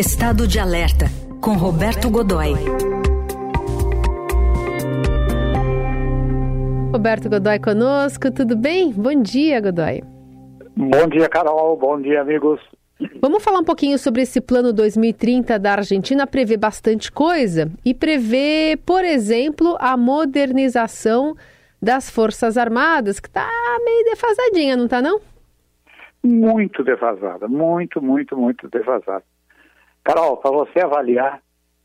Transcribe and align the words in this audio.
Estado 0.00 0.48
de 0.48 0.58
Alerta, 0.58 1.04
com 1.42 1.52
Roberto 1.58 2.08
Godoy. 2.08 2.54
Roberto 6.90 7.28
Godoy 7.28 7.58
conosco, 7.58 8.30
tudo 8.32 8.56
bem? 8.56 8.94
Bom 8.94 9.20
dia, 9.20 9.60
Godoy. 9.60 10.02
Bom 10.74 11.06
dia, 11.06 11.28
Carol. 11.28 11.76
Bom 11.76 12.00
dia, 12.00 12.22
amigos. 12.22 12.58
Vamos 13.20 13.44
falar 13.44 13.58
um 13.58 13.64
pouquinho 13.64 13.98
sobre 13.98 14.22
esse 14.22 14.40
plano 14.40 14.72
2030 14.72 15.58
da 15.58 15.72
Argentina. 15.72 16.26
Prevê 16.26 16.56
bastante 16.56 17.12
coisa 17.12 17.70
e 17.84 17.92
prevê, 17.92 18.78
por 18.86 19.04
exemplo, 19.04 19.76
a 19.78 19.98
modernização 19.98 21.36
das 21.80 22.08
Forças 22.08 22.56
Armadas, 22.56 23.20
que 23.20 23.28
está 23.28 23.46
meio 23.84 24.04
defasadinha, 24.06 24.78
não 24.78 24.86
está 24.86 25.02
não? 25.02 25.20
Muito 26.24 26.82
defasada, 26.82 27.46
muito, 27.46 28.00
muito, 28.00 28.34
muito 28.34 28.66
defasada. 28.66 29.24
Carol, 30.04 30.36
para 30.38 30.50
você 30.50 30.80
avaliar, 30.80 31.40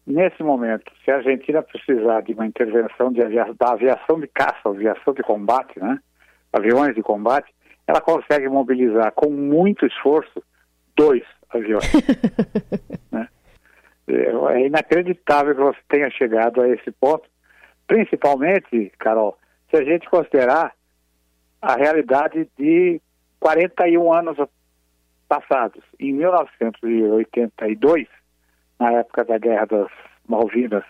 nesse 0.06 0.42
momento, 0.44 0.92
se 1.04 1.12
a 1.12 1.18
Argentina 1.18 1.62
precisar 1.62 2.22
de 2.22 2.34
uma 2.34 2.46
intervenção 2.46 3.12
de 3.12 3.22
avia 3.22 3.54
da 3.60 3.74
aviação 3.74 4.20
de 4.20 4.28
caça, 4.28 4.70
aviação 4.70 5.14
de 5.14 5.24
combate, 5.24 5.80
né? 5.80 6.00
aviões 6.54 6.96
de 6.96 7.02
combate, 7.02 7.54
ela 7.88 8.02
consegue 8.02 8.48
mobilizar 8.48 9.12
com 9.14 9.30
muito 9.30 9.86
esforço 9.86 10.44
dois 10.96 11.24
aviões. 11.50 11.92
né? 13.12 13.28
É 14.08 14.66
inacreditável 14.66 15.56
que 15.56 15.62
você 15.62 15.80
tenha 15.90 16.10
chegado 16.12 16.62
a 16.62 16.70
esse 16.70 16.92
ponto, 16.92 17.28
principalmente, 17.88 18.92
Carol, 18.98 19.38
se 19.70 19.78
a 19.78 19.84
gente 19.84 20.10
considerar 20.10 20.74
a 21.62 21.76
realidade 21.76 22.48
de 22.58 23.02
41 23.40 24.14
anos 24.14 24.38
passados. 25.28 25.84
Em 26.00 26.14
1982, 26.14 28.08
na 28.80 28.92
época 28.92 29.26
da 29.26 29.38
Guerra 29.38 29.66
das 29.66 29.92
Malvinas, 30.28 30.84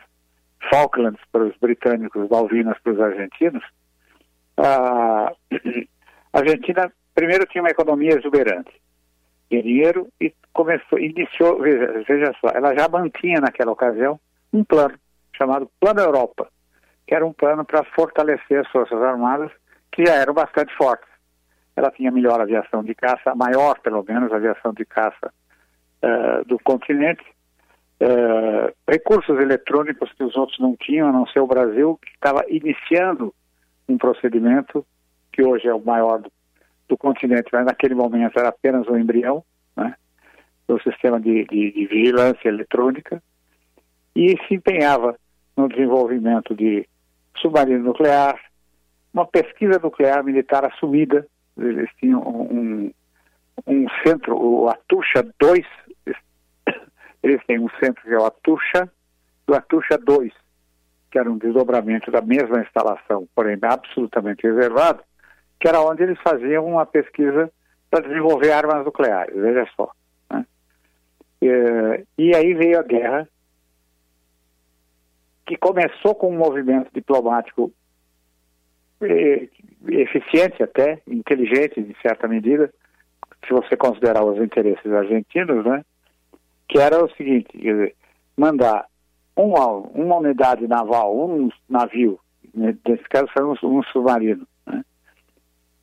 Falklands 0.70 1.22
para 1.32 1.46
os 1.46 1.56
britânicos, 1.58 2.30
Malvinas 2.30 2.78
para 2.84 2.94
os 2.94 3.00
argentinos, 3.00 3.64
a 4.58 5.32
Argentina 6.34 6.92
primeiro 7.14 7.46
tinha 7.46 7.62
uma 7.62 7.70
economia 7.70 8.18
exuberante, 8.18 8.72
dinheiro 9.50 10.10
e 10.20 10.34
começou, 10.52 11.00
iniciou, 11.00 11.62
veja, 11.62 12.04
veja 12.08 12.34
só, 12.42 12.50
ela 12.54 12.76
já 12.76 12.90
mantinha 12.90 13.40
naquela 13.40 13.72
ocasião 13.72 14.20
um 14.52 14.64
plano 14.64 14.98
chamado 15.36 15.70
Plano 15.80 16.02
Europa, 16.02 16.50
que 17.08 17.14
era 17.14 17.26
um 17.26 17.34
plano 17.34 17.64
para 17.64 17.84
fortalecer 17.84 18.60
as 18.60 18.68
forças 18.70 19.02
armadas 19.02 19.52
que 19.92 20.06
já 20.06 20.16
eram 20.16 20.34
bastante 20.34 20.74
fortes 20.76 21.15
ela 21.76 21.92
tinha 21.92 22.12
melhor 22.12 22.40
aviação 22.40 22.84
de 22.84 22.96
caça, 22.96 23.32
a 23.32 23.36
maior, 23.36 23.80
pelo 23.80 24.04
menos, 24.04 24.32
aviação 24.32 24.74
de 24.74 24.86
caça 24.86 25.34
uh, 26.02 26.46
do 26.46 26.58
continente, 26.60 27.24
uh, 28.02 28.74
recursos 28.88 29.38
eletrônicos 29.40 30.12
que 30.14 30.24
os 30.24 30.36
outros 30.38 30.58
não 30.60 30.76
tinham, 30.76 31.10
a 31.10 31.12
não 31.12 31.28
ser 31.28 31.42
o 31.42 31.48
Brasil, 31.48 32.00
que 32.02 32.12
estava 32.12 32.46
iniciando 32.48 33.34
um 33.90 33.98
procedimento 33.98 34.86
que 35.34 35.44
hoje 35.44 35.68
é 35.68 35.74
o 35.74 35.84
maior 35.84 36.22
do, 36.22 36.32
do 36.88 36.98
continente, 36.98 37.50
mas 37.52 37.66
naquele 37.66 37.94
momento 37.94 38.40
era 38.40 38.50
apenas 38.50 38.88
um 38.88 38.98
embrião, 38.98 39.44
né, 39.76 39.96
do 40.68 40.82
sistema 40.82 41.20
de, 41.20 41.46
de, 41.46 41.72
de 41.72 41.86
vigilância 41.88 42.48
eletrônica, 42.48 43.22
e 44.16 44.38
se 44.48 44.56
empenhava 44.56 45.18
no 45.58 45.68
desenvolvimento 45.68 46.56
de 46.56 46.88
submarino 47.38 47.84
nuclear, 47.84 48.40
uma 49.14 49.26
pesquisa 49.26 49.78
nuclear 49.78 50.24
militar 50.24 50.64
assumida 50.66 51.28
eles 51.58 51.90
tinham 52.00 52.22
um, 52.22 52.92
um 53.66 53.86
centro, 54.06 54.38
o 54.38 54.70
Atucha 54.70 55.26
2, 55.40 55.66
eles 57.24 57.44
têm 57.46 57.60
um 57.60 57.70
centro 57.80 58.04
que 58.04 58.14
é 58.14 58.18
o 58.18 58.26
Atucha, 58.26 58.90
do 59.48 59.56
Atucha 59.56 59.98
2, 59.98 60.32
que 61.12 61.20
era 61.20 61.32
um 61.32 61.38
desdobramento 61.38 62.12
da 62.12 62.22
mesma 62.22 62.62
instalação, 62.62 63.28
porém 63.34 63.58
absolutamente 63.62 64.46
reservado, 64.46 65.04
que 65.60 65.68
era 65.68 65.82
onde 65.82 66.04
eles 66.04 66.20
faziam 66.22 66.66
uma 66.66 66.86
pesquisa 66.86 67.52
para 67.90 68.08
desenvolver 68.08 68.52
armas 68.52 68.84
nucleares, 68.84 69.36
veja 69.36 69.68
só. 69.76 69.92
Né? 70.32 70.46
E, 71.42 72.06
e 72.18 72.36
aí 72.36 72.54
veio 72.54 72.80
a 72.80 72.84
guerra, 72.84 73.30
que 75.46 75.56
começou 75.56 76.16
com 76.16 76.34
um 76.34 76.38
movimento 76.38 76.90
diplomático 76.94 77.72
eficiente 79.02 80.64
até, 80.64 81.02
inteligente 81.08 81.82
de 81.82 81.96
certa 82.02 82.28
medida, 82.28 82.74
se 83.46 83.54
você 83.54 83.76
considerar 83.76 84.24
os 84.24 84.38
interesses 84.42 84.92
argentinos, 84.92 85.66
né? 85.66 85.84
Que 86.68 86.80
era 86.80 87.04
o 87.04 87.10
seguinte, 87.12 87.58
dizer, 87.58 87.96
mandar 88.36 88.88
uma, 89.36 89.68
uma 89.68 90.18
unidade 90.18 90.68
naval, 90.68 91.18
um 91.18 91.50
navio, 91.70 92.20
né, 92.54 92.76
nesse 92.88 93.04
caso 93.04 93.28
foi 93.34 93.44
um, 93.44 93.78
um 93.78 93.84
submarino, 93.84 94.48
né, 94.66 94.84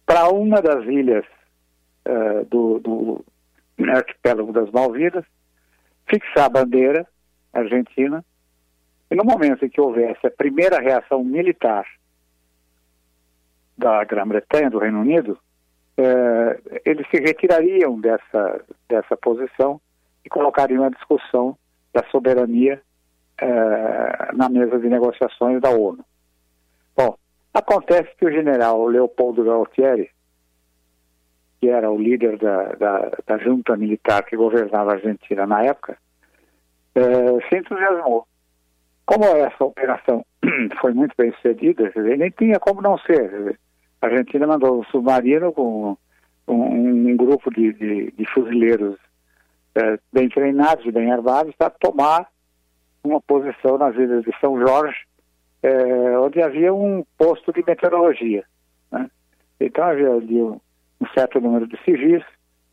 para 0.07 0.29
uma 0.29 0.61
das 0.63 0.85
ilhas 0.87 1.25
uh, 2.09 2.45
do, 2.47 2.79
do 2.81 3.25
arquipélago 3.91 4.53
das 4.53 4.71
Malvinas, 4.71 5.25
fixar 6.09 6.47
a 6.47 6.49
bandeira 6.49 7.07
argentina, 7.53 8.25
e 9.11 9.15
no 9.15 9.25
momento 9.25 9.65
em 9.65 9.69
que 9.69 9.81
houvesse 9.81 10.27
a 10.27 10.31
primeira 10.31 10.81
reação 10.81 11.23
militar 11.23 11.87
da 13.77 14.05
Grã-Bretanha, 14.05 14.71
do 14.71 14.79
Reino 14.79 15.01
Unido, 15.01 15.39
é, 15.97 16.81
eles 16.85 17.07
se 17.11 17.21
retirariam 17.21 18.01
dessa, 18.01 18.65
dessa 18.89 19.17
posição 19.17 19.81
e 20.25 20.29
colocariam 20.29 20.85
a 20.85 20.91
discussão 20.91 21.57
da 21.93 22.03
soberania 22.11 22.81
é, 23.41 24.33
na 24.35 24.49
mesa 24.49 24.79
de 24.79 24.89
negociações 24.89 25.61
da 25.61 25.71
ONU. 25.71 26.05
Bom, 26.97 27.17
acontece 27.53 28.15
que 28.17 28.27
o 28.27 28.33
general 28.33 28.87
Leopoldo 28.87 29.45
Galtieri, 29.45 30.11
que 31.61 31.69
era 31.69 31.91
o 31.91 31.99
líder 31.99 32.39
da, 32.39 32.73
da, 32.73 33.11
da 33.27 33.39
junta 33.39 33.77
militar 33.77 34.25
que 34.25 34.37
governava 34.37 34.93
a 34.93 34.95
Argentina 34.95 35.47
na 35.47 35.63
época, 35.63 35.97
é, 36.95 37.01
se 37.49 37.57
entusiasmou. 37.57 38.27
Como 39.13 39.27
essa 39.27 39.63
operação 39.63 40.25
foi 40.81 40.95
muito 40.95 41.15
bem 41.19 41.31
sucedida, 41.33 41.93
nem 42.17 42.31
tinha 42.31 42.59
como 42.59 42.81
não 42.81 42.97
ser. 42.97 43.59
A 44.01 44.07
Argentina 44.07 44.47
mandou 44.47 44.81
um 44.81 44.85
submarino 44.85 45.53
com 45.53 45.99
um, 46.49 46.55
um 47.11 47.15
grupo 47.15 47.51
de, 47.51 47.75
de, 47.75 48.11
de 48.11 48.27
fuzileiros 48.33 48.97
é, 49.75 49.99
bem 50.11 50.31
treinados 50.31 50.91
bem 50.91 51.13
armados 51.13 51.55
para 51.57 51.69
tomar 51.69 52.27
uma 53.05 53.21
posição 53.21 53.77
nas 53.77 53.95
ilhas 53.97 54.25
de 54.25 54.33
São 54.41 54.59
Jorge, 54.59 54.99
é, 55.63 56.19
onde 56.19 56.41
havia 56.41 56.73
um 56.73 57.05
posto 57.19 57.53
de 57.53 57.63
meteorologia. 57.67 58.45
Né? 58.91 59.11
Então 59.61 59.85
havia 59.85 60.11
ali 60.11 60.41
um, 60.41 60.59
um, 61.01 61.07
certo 61.15 61.39
número 61.39 61.67
de 61.67 61.77
civis 61.85 62.25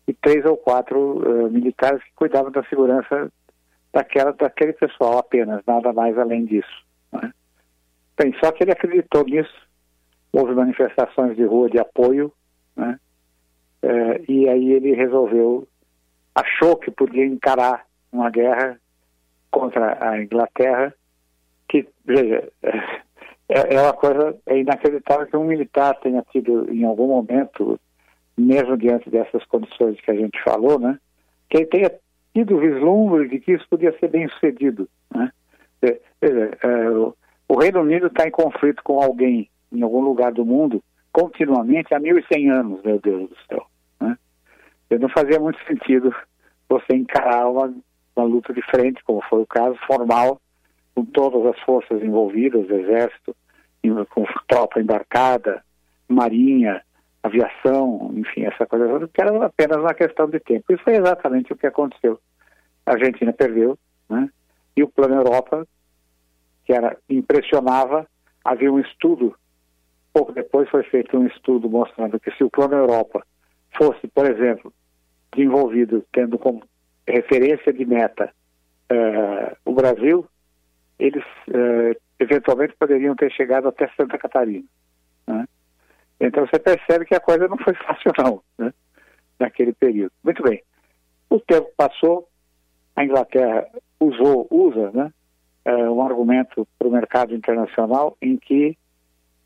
e 0.07 0.13
três 0.13 0.45
ou 0.45 0.56
quatro 0.56 1.17
uh, 1.17 1.51
militares 1.51 2.01
que 2.01 2.11
cuidavam 2.16 2.50
da 2.50 2.63
segurança 2.63 3.29
daquela, 3.94 4.31
daquele 4.33 4.73
pessoal 4.73 5.17
apenas, 5.19 5.61
nada 5.66 5.91
mais 5.94 6.17
além 6.17 6.45
disso. 6.45 6.85
Né? 7.11 7.31
Bem, 8.17 8.35
só 8.44 8.51
que 8.51 8.63
ele 8.63 8.72
acreditou 8.72 9.23
nisso 9.25 9.69
houve 10.31 10.53
manifestações 10.53 11.35
de 11.35 11.44
rua 11.44 11.69
de 11.69 11.79
apoio, 11.79 12.31
né? 12.75 13.00
É, 13.81 14.22
e 14.27 14.47
aí 14.47 14.73
ele 14.73 14.94
resolveu, 14.94 15.67
achou 16.35 16.75
que 16.75 16.91
podia 16.91 17.25
encarar 17.25 17.85
uma 18.11 18.29
guerra 18.29 18.79
contra 19.50 19.97
a 20.06 20.21
Inglaterra, 20.21 20.94
que, 21.67 21.88
veja, 22.06 22.51
é, 23.47 23.75
é 23.75 23.81
uma 23.81 23.94
coisa 23.94 24.38
é 24.45 24.59
inacreditável 24.59 25.27
que 25.27 25.38
um 25.38 25.45
militar 25.45 25.95
tenha 26.01 26.21
tido 26.31 26.71
em 26.71 26.83
algum 26.83 27.07
momento, 27.07 27.79
mesmo 28.38 28.77
diante 28.77 29.09
dessas 29.09 29.44
condições 29.45 30.00
que 30.01 30.11
a 30.11 30.16
gente 30.16 30.41
falou, 30.44 30.77
né, 30.77 31.00
que 31.50 31.57
ele 31.57 31.66
tenha 31.67 31.91
tido 32.39 32.59
vislumbre 32.59 33.27
de 33.27 33.39
que 33.39 33.53
isso 33.53 33.68
podia 33.69 33.97
ser 34.00 34.07
bem 34.07 34.27
sucedido, 34.30 34.88
né? 35.13 35.31
É, 35.81 36.00
veja, 36.21 36.57
é, 36.62 36.89
o, 36.89 37.15
o 37.47 37.59
Reino 37.59 37.81
Unido 37.81 38.07
está 38.07 38.27
em 38.27 38.31
conflito 38.31 38.81
com 38.83 39.01
alguém 39.01 39.50
em 39.71 39.81
algum 39.81 40.01
lugar 40.01 40.31
do 40.31 40.45
mundo 40.45 40.83
continuamente 41.12 41.94
há 41.94 42.00
1.100 42.00 42.51
anos, 42.51 42.83
meu 42.83 43.00
Deus 43.00 43.30
do 43.30 43.36
céu. 43.47 43.65
Né? 44.00 44.18
não 45.00 45.09
fazia 45.09 45.39
muito 45.39 45.59
sentido 45.65 46.13
você 46.68 46.95
encarar 46.95 47.50
uma, 47.50 47.74
uma 48.15 48.25
luta 48.25 48.53
de 48.53 48.62
frente, 48.62 49.03
como 49.03 49.21
foi 49.30 49.42
o 49.42 49.47
caso, 49.47 49.77
formal, 49.88 50.39
com 50.95 51.03
todas 51.03 51.45
as 51.45 51.59
forças 51.62 52.01
envolvidas, 52.03 52.69
exército, 52.69 53.35
com 54.09 54.25
tropa 54.47 54.80
embarcada, 54.80 55.63
marinha, 56.07 56.81
aviação, 57.24 58.12
enfim, 58.15 58.44
essa 58.45 58.65
coisa 58.65 58.88
toda, 58.88 59.07
que 59.07 59.21
era 59.21 59.45
apenas 59.45 59.77
uma 59.77 59.94
questão 59.94 60.30
de 60.30 60.39
tempo. 60.39 60.71
E 60.71 60.77
foi 60.77 60.94
exatamente 60.95 61.51
o 61.51 61.57
que 61.57 61.68
aconteceu. 61.68 62.19
A 62.89 62.94
Argentina 62.94 63.31
perdeu, 63.31 63.77
né? 64.09 64.30
e 64.75 64.83
o 64.83 64.89
Plano 64.89 65.15
Europa, 65.15 65.68
que 66.65 66.74
era 66.74 66.97
impressionava, 67.09 68.07
havia 68.44 68.71
um 68.71 68.80
estudo 68.80 69.36
pouco 70.13 70.31
depois 70.33 70.69
foi 70.69 70.83
feito 70.83 71.18
um 71.18 71.27
estudo 71.27 71.69
mostrando 71.69 72.19
que 72.19 72.31
se 72.31 72.44
o 72.44 72.50
Plano 72.50 72.75
Europa 72.75 73.25
fosse, 73.77 74.07
por 74.07 74.30
exemplo, 74.30 74.74
desenvolvido 75.31 76.06
tendo 76.12 76.38
como 76.38 76.63
referência 77.07 77.71
de 77.71 77.86
meta 77.86 78.31
uh, 78.92 79.56
o 79.65 79.74
Brasil, 79.74 80.27
eles 80.97 81.24
uh, 81.47 82.00
eventualmente 82.19 82.75
poderiam 82.77 83.15
ter 83.15 83.31
chegado 83.31 83.68
até 83.68 83.88
Santa 83.95 84.18
Catarina. 84.18 84.65
Né? 85.27 85.47
Então 86.19 86.45
você 86.45 86.59
percebe 86.59 87.06
que 87.06 87.15
a 87.15 87.19
coisa 87.19 87.47
não 87.47 87.57
foi 87.57 87.74
fácil 87.85 88.12
não, 88.18 88.44
né? 88.57 88.74
naquele 89.39 89.74
período. 89.74 90.12
Muito 90.24 90.44
bem. 90.44 90.62
O 91.30 91.39
tempo 91.39 91.69
passou, 91.77 92.27
a 93.00 93.06
Inglaterra 93.06 93.66
usou, 93.98 94.46
usa, 94.51 94.92
né, 94.92 95.13
uh, 95.66 95.90
um 95.90 96.01
argumento 96.01 96.68
para 96.78 96.88
o 96.88 96.92
mercado 96.92 97.34
internacional 97.34 98.18
em 98.22 98.36
que 98.36 98.78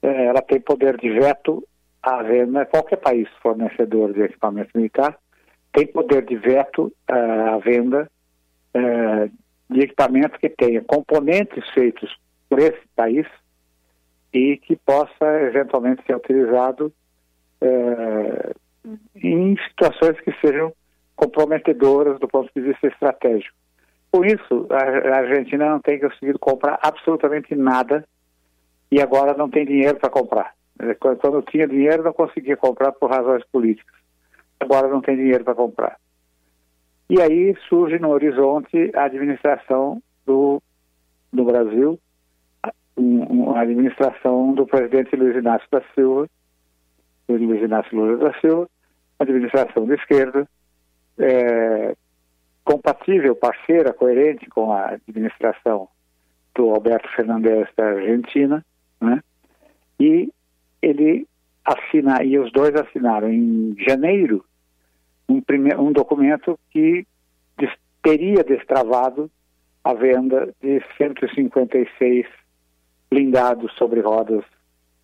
ela 0.01 0.41
tem 0.41 0.59
poder 0.59 0.97
de 0.97 1.09
veto 1.09 1.65
à 2.01 2.21
venda, 2.23 2.65
qualquer 2.65 2.97
país 2.97 3.29
fornecedor 3.41 4.11
de 4.11 4.23
equipamento 4.23 4.71
militar 4.75 5.17
tem 5.71 5.87
poder 5.87 6.25
de 6.25 6.35
veto 6.35 6.91
à 7.07 7.57
venda 7.59 8.11
de 9.69 9.79
equipamento 9.79 10.37
que 10.39 10.49
tenha 10.49 10.81
componentes 10.81 11.63
feitos 11.73 12.13
por 12.49 12.59
esse 12.59 12.81
país 12.97 13.25
e 14.33 14.57
que 14.57 14.75
possa 14.75 15.25
eventualmente 15.43 16.03
ser 16.05 16.17
utilizado 16.17 16.91
é, 17.61 18.53
em 19.15 19.55
situações 19.69 20.19
que 20.19 20.33
sejam 20.45 20.73
comprometedoras 21.15 22.19
do 22.19 22.27
ponto 22.27 22.49
de 22.55 22.61
vista 22.61 22.87
estratégico. 22.87 23.55
Com 24.11 24.23
isso, 24.23 24.67
a, 24.69 25.17
Argentina 25.17 25.69
não 25.69 25.79
tem 25.79 25.99
conseguido 25.99 26.37
comprar 26.37 26.79
absolutamente 26.81 27.55
nada 27.55 28.05
e 28.91 29.01
agora 29.01 29.35
não 29.35 29.49
tem 29.49 29.65
dinheiro 29.65 29.97
para 29.99 30.09
comprar. 30.09 30.53
Quando, 30.99 31.17
quando 31.17 31.41
tinha 31.43 31.67
dinheiro, 31.67 32.03
não 32.03 32.13
conseguia 32.13 32.55
comprar 32.55 32.91
por 32.91 33.09
razões 33.09 33.43
políticas. 33.51 33.95
Agora 34.59 34.87
não 34.87 35.01
tem 35.01 35.15
dinheiro 35.15 35.43
para 35.43 35.55
comprar. 35.55 35.97
E 37.09 37.21
aí 37.21 37.55
surge 37.67 37.99
no 37.99 38.09
horizonte 38.09 38.91
a 38.95 39.05
administração 39.05 40.01
do, 40.25 40.61
do 41.31 41.43
Brasil, 41.43 41.99
a 42.65 43.59
administração 43.59 44.53
do 44.53 44.65
presidente 44.65 45.15
Luiz 45.15 45.35
Inácio 45.35 45.67
da 45.71 45.81
Silva, 45.95 46.29
Luiz 47.27 47.61
Inácio 47.61 47.95
Lula 47.97 48.17
da 48.17 48.39
Silva, 48.39 48.69
administração 49.19 49.85
de 49.85 49.95
esquerda, 49.95 50.47
é, 51.17 51.95
compatível, 52.63 53.35
parceira, 53.35 53.93
coerente 53.93 54.49
com 54.49 54.71
a 54.71 54.91
administração 54.91 55.87
do 56.55 56.69
Alberto 56.69 57.09
Fernandes 57.15 57.67
da 57.75 57.85
Argentina, 57.85 58.65
né? 59.01 59.21
E 59.99 60.31
ele 60.81 61.27
assina, 61.63 62.23
e 62.23 62.37
os 62.37 62.51
dois 62.51 62.75
assinaram 62.75 63.29
em 63.31 63.75
janeiro 63.79 64.43
um, 65.27 65.41
primeiro, 65.41 65.81
um 65.81 65.91
documento 65.91 66.59
que 66.71 67.05
des, 67.57 67.71
teria 68.01 68.43
destravado 68.43 69.31
a 69.83 69.93
venda 69.93 70.53
de 70.61 70.81
156 70.97 72.25
blindados 73.09 73.71
sobre 73.73 74.01
rodas 74.01 74.43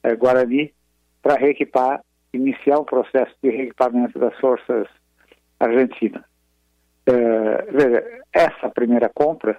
eh, 0.03 0.15
Guarani 0.15 0.73
para 1.21 1.35
reequipar, 1.35 2.01
iniciar 2.33 2.79
um 2.79 2.85
processo 2.85 3.33
de 3.41 3.49
reequipamento 3.49 4.17
das 4.17 4.37
forças 4.39 4.87
argentinas. 5.59 6.23
Eh, 7.05 7.67
veja, 7.71 8.03
essa 8.33 8.69
primeira 8.69 9.09
compra 9.09 9.57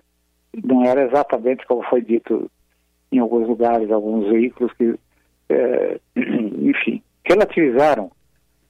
não 0.65 0.85
era 0.85 1.05
exatamente 1.05 1.67
como 1.67 1.83
foi 1.85 2.03
dito 2.03 2.51
em 3.13 3.19
alguns 3.19 3.49
lugares, 3.49 3.91
alguns 3.91 4.29
veículos 4.29 4.73
que, 4.75 4.99
eh, 5.49 6.01
enfim, 6.17 7.03
relativizaram 7.25 8.11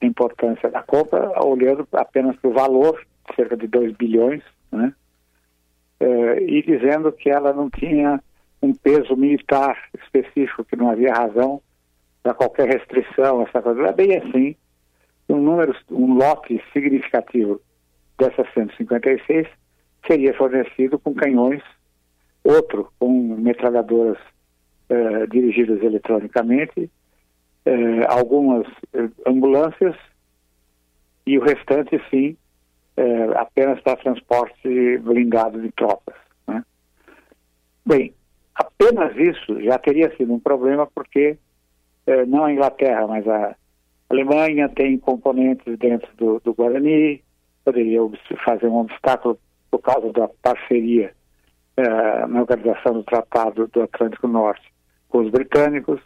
a 0.01 0.05
importância 0.05 0.69
da 0.69 0.81
compra, 0.81 1.31
olhando 1.43 1.87
apenas 1.93 2.35
para 2.37 2.49
o 2.49 2.53
valor, 2.53 3.05
cerca 3.35 3.55
de 3.55 3.67
2 3.67 3.95
bilhões, 3.95 4.43
né? 4.71 4.93
É, 5.99 6.41
e 6.41 6.63
dizendo 6.63 7.11
que 7.11 7.29
ela 7.29 7.53
não 7.53 7.69
tinha 7.69 8.19
um 8.61 8.73
peso 8.73 9.15
militar 9.15 9.77
específico, 10.03 10.65
que 10.65 10.75
não 10.75 10.89
havia 10.89 11.13
razão 11.13 11.61
para 12.23 12.33
qualquer 12.33 12.67
restrição, 12.69 13.43
essa 13.43 13.61
coisa. 13.61 13.87
É 13.87 13.93
bem 13.93 14.17
assim, 14.17 14.55
um 15.31 15.41
número, 15.41 15.75
um 15.89 16.15
lote 16.15 16.61
significativo 16.73 17.61
dessas 18.17 18.47
156 18.53 19.47
seria 20.07 20.33
fornecido 20.33 20.99
com 20.99 21.13
canhões, 21.13 21.61
outro 22.43 22.91
com 22.99 23.09
metralhadoras 23.37 24.17
uh, 24.89 25.27
dirigidas 25.27 25.81
eletronicamente 25.81 26.89
eh, 27.65 28.05
algumas 28.07 28.65
eh, 28.93 29.09
ambulâncias 29.27 29.95
e 31.25 31.37
o 31.37 31.43
restante, 31.43 32.01
sim, 32.09 32.35
eh, 32.97 33.29
apenas 33.35 33.79
para 33.81 33.97
transporte 33.97 34.97
blindado 34.99 35.61
de 35.61 35.71
tropas. 35.71 36.15
Né? 36.47 36.63
Bem, 37.85 38.13
apenas 38.55 39.15
isso 39.15 39.61
já 39.61 39.77
teria 39.77 40.15
sido 40.17 40.33
um 40.33 40.39
problema 40.39 40.87
porque 40.87 41.37
eh, 42.07 42.25
não 42.25 42.45
a 42.45 42.51
Inglaterra, 42.51 43.05
mas 43.07 43.27
a 43.27 43.55
Alemanha 44.11 44.69
tem 44.69 44.97
componentes 44.97 45.77
dentro 45.77 46.09
do, 46.17 46.39
do 46.43 46.53
Guarani, 46.53 47.23
poderia 47.63 47.99
fazer 48.43 48.67
um 48.67 48.79
obstáculo 48.79 49.39
por 49.69 49.79
causa 49.79 50.11
da 50.11 50.27
parceria 50.41 51.13
eh, 51.77 52.27
na 52.27 52.41
organização 52.41 52.93
do 52.93 53.03
Tratado 53.03 53.67
do 53.67 53.81
Atlântico 53.83 54.27
Norte 54.27 54.71
com 55.09 55.19
os 55.19 55.29
britânicos. 55.29 55.99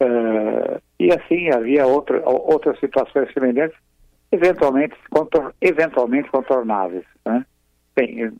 Uh, 0.00 0.80
e 1.00 1.10
assim 1.10 1.50
havia 1.50 1.84
outra, 1.84 2.22
outras 2.24 2.78
situações 2.78 3.32
semelhantes, 3.32 3.76
eventualmente, 4.30 4.94
contor, 5.10 5.52
eventualmente 5.60 6.30
contornáveis. 6.30 7.04
Né? 7.26 7.44
Bem, 7.96 8.32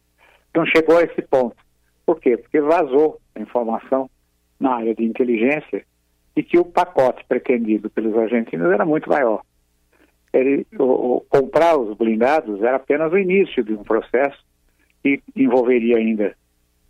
não 0.55 0.65
chegou 0.67 0.99
a 0.99 1.03
esse 1.03 1.21
ponto. 1.23 1.57
Por 2.07 2.21
quê? 2.21 2.37
Porque 2.37 2.61
vazou 2.61 3.21
a 3.35 3.41
informação 3.41 4.09
na 4.61 4.77
área 4.77 4.95
de 4.95 5.05
inteligência 5.05 5.85
de 6.39 6.45
que 6.45 6.57
o 6.57 6.65
pacote 6.65 7.25
pretendido 7.27 7.91
pelos 7.91 8.17
argentinos 8.17 8.71
era 8.71 8.85
muito 8.85 9.11
maior. 9.11 9.43
Ele, 10.33 10.65
o, 10.79 11.17
o, 11.17 11.21
comprar 11.23 11.77
os 11.77 11.97
blindados 11.97 12.63
era 12.63 12.77
apenas 12.77 13.13
o 13.13 13.19
início 13.19 13.65
de 13.65 13.73
um 13.73 13.83
processo 13.83 14.39
que 15.03 15.21
envolveria 15.35 15.97
ainda 15.97 16.37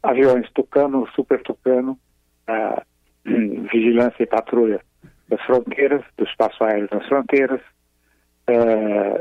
aviões 0.03 0.47
Tucano, 0.53 1.09
Super 1.15 1.43
Tucano, 1.43 1.99
uh, 2.47 2.83
vigilância 3.73 4.23
e 4.23 4.27
patrulha 4.27 4.83
das 5.31 5.41
fronteiras, 5.41 6.05
do 6.19 6.25
espaço 6.25 6.62
aéreo 6.62 6.89
das 6.91 7.06
fronteiras, 7.06 7.61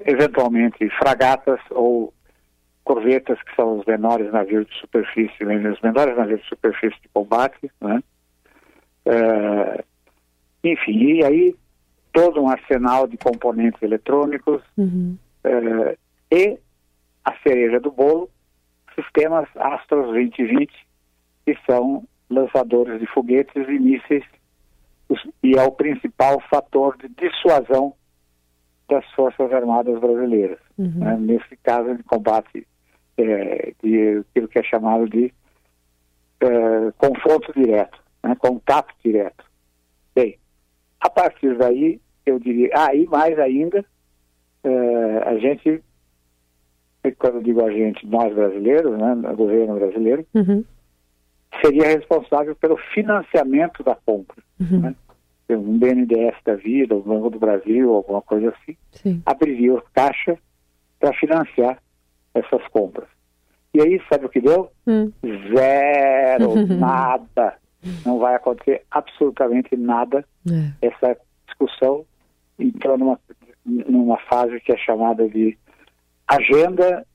eventualmente 0.05 0.89
fragatas 0.89 1.59
ou 1.71 2.13
corvetas, 2.83 3.41
que 3.43 3.55
são 3.55 3.79
os 3.79 3.85
menores 3.85 4.29
navios 4.33 4.67
de 4.67 4.75
superfície, 4.75 5.45
os 5.45 5.81
menores 5.81 6.17
navios 6.17 6.41
de 6.41 6.47
superfície 6.49 7.01
de 7.01 7.09
combate, 7.13 7.71
né? 7.79 8.01
Enfim, 10.71 10.97
e 10.97 11.23
aí 11.23 11.55
todo 12.11 12.41
um 12.41 12.49
arsenal 12.49 13.07
de 13.07 13.17
componentes 13.17 13.81
eletrônicos 13.81 14.61
uhum. 14.77 15.17
uh, 15.45 15.97
e 16.31 16.57
a 17.23 17.35
cereja 17.43 17.79
do 17.79 17.91
bolo, 17.91 18.29
sistemas 18.95 19.47
Astros 19.55 20.07
2020, 20.07 20.71
que 21.45 21.57
são 21.65 22.03
lançadores 22.29 22.99
de 22.99 23.05
foguetes 23.07 23.67
e 23.67 23.79
mísseis 23.79 24.23
e 25.41 25.57
é 25.57 25.63
o 25.63 25.71
principal 25.71 26.41
fator 26.49 26.97
de 26.97 27.07
dissuasão 27.09 27.93
das 28.89 29.05
Forças 29.11 29.51
Armadas 29.51 29.99
brasileiras. 29.99 30.59
Uhum. 30.77 30.99
Né? 30.99 31.17
Nesse 31.19 31.55
caso 31.57 31.95
de 31.95 32.03
combate 32.03 32.67
é, 33.17 33.73
de 33.81 34.23
aquilo 34.29 34.47
que 34.47 34.59
é 34.59 34.63
chamado 34.63 35.09
de 35.09 35.33
é, 36.41 36.91
confronto 36.97 37.51
direto, 37.53 37.99
né? 38.23 38.35
contato 38.35 38.93
direto. 39.03 39.45
A 40.99 41.09
partir 41.09 41.57
daí, 41.57 41.99
eu 42.25 42.39
diria, 42.39 42.69
ah, 42.75 42.93
e 42.93 43.05
mais 43.05 43.37
ainda, 43.39 43.85
é, 44.63 45.17
a 45.25 45.37
gente, 45.37 45.83
quando 47.19 47.35
eu 47.35 47.43
digo 47.43 47.63
a 47.63 47.71
gente, 47.71 48.05
nós 48.05 48.33
brasileiros, 48.33 48.97
né, 48.97 49.13
o 49.31 49.35
governo 49.35 49.75
brasileiro, 49.75 50.25
uhum 50.33 50.63
seria 51.63 51.87
responsável 51.87 52.55
pelo 52.55 52.77
financiamento 52.93 53.83
da 53.83 53.95
compra. 53.95 54.37
Uhum. 54.59 54.81
Né? 54.81 54.95
Um 55.49 55.77
BNDES 55.77 56.35
da 56.45 56.55
vida, 56.55 56.93
o 56.93 57.01
Banco 57.01 57.29
do 57.29 57.39
Brasil, 57.39 57.93
alguma 57.93 58.21
coisa 58.21 58.49
assim, 58.49 58.75
Sim. 58.91 59.21
abriria 59.25 59.81
caixa 59.93 60.37
para 60.99 61.13
financiar 61.13 61.81
essas 62.33 62.67
compras. 62.67 63.07
E 63.73 63.81
aí, 63.81 64.01
sabe 64.11 64.25
o 64.25 64.29
que 64.29 64.41
deu? 64.41 64.69
Hum. 64.85 65.11
Zero, 65.23 66.67
nada. 66.77 67.55
Não 68.05 68.19
vai 68.19 68.35
acontecer 68.35 68.83
absolutamente 68.91 69.75
nada. 69.75 70.25
É. 70.49 70.87
Essa 70.87 71.17
discussão 71.45 72.05
entrou 72.59 72.97
numa, 72.97 73.19
numa 73.65 74.17
fase 74.17 74.59
que 74.61 74.71
é 74.71 74.77
chamada 74.77 75.27
de 75.27 75.57
agenda, 76.27 77.05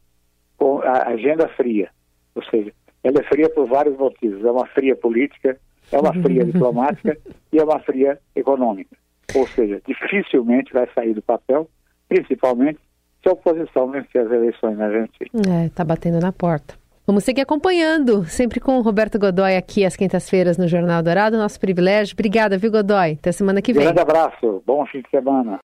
agenda 1.07 1.49
fria. 1.49 1.91
Ou 2.35 2.43
seja, 2.45 2.73
ela 3.03 3.21
é 3.21 3.25
fria 3.25 3.49
por 3.51 3.67
vários 3.67 3.97
motivos. 3.97 4.45
É 4.45 4.51
uma 4.51 4.67
fria 4.67 4.97
política, 4.97 5.59
é 5.91 5.99
uma 5.99 6.13
fria 6.13 6.45
diplomática 6.47 7.17
e 7.53 7.59
é 7.59 7.65
uma 7.65 7.81
fria 7.81 8.19
econômica. 8.35 8.97
Ou 9.35 9.47
seja, 9.49 9.81
dificilmente 9.87 10.73
vai 10.73 10.89
sair 10.95 11.15
do 11.15 11.23
papel, 11.23 11.69
principalmente 12.09 12.79
se 13.23 13.29
a 13.29 13.33
oposição 13.33 13.91
vencer 13.91 14.27
as 14.27 14.31
eleições 14.31 14.77
na 14.77 14.87
Argentina. 14.87 15.31
É, 15.49 15.67
está 15.67 15.85
batendo 15.85 16.21
na 16.21 16.33
porta. 16.33 16.82
Vamos 17.05 17.25
seguir 17.25 17.41
acompanhando, 17.41 18.25
sempre 18.27 18.61
com 18.61 18.79
o 18.79 18.81
Roberto 18.81 19.19
Godoy 19.19 19.57
aqui 19.57 19.85
às 19.85 19.97
quintas-feiras 19.97 20.57
no 20.57 20.69
Jornal 20.69 21.03
Dourado, 21.03 21.37
nosso 21.37 21.59
privilégio. 21.59 22.15
Obrigada, 22.15 22.57
viu, 22.57 22.71
Godoy? 22.71 23.15
Até 23.19 23.33
semana 23.33 23.61
que 23.61 23.73
vem. 23.73 23.83
Grande 23.83 24.01
abraço, 24.01 24.63
bom 24.65 24.87
fim 24.87 25.01
de 25.01 25.11
semana. 25.11 25.61